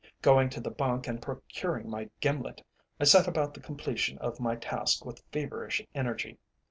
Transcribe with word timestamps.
Going 0.23 0.49
to 0.49 0.59
the 0.59 0.71
bunk 0.71 1.07
and 1.07 1.21
procuring 1.21 1.87
my 1.87 2.09
gimlet, 2.21 2.63
I 2.99 3.03
set 3.03 3.27
about 3.27 3.53
the 3.53 3.59
completion 3.59 4.17
of 4.17 4.39
my 4.39 4.55
task 4.55 5.05
with 5.05 5.21
feverish 5.31 5.79
energy. 5.93 6.39